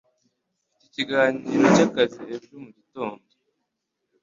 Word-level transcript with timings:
Mfite 0.75 0.83
ikiganiro 0.89 1.65
cyakazi 1.75 2.19
ejo 2.35 2.53
mugitondo. 2.63 3.25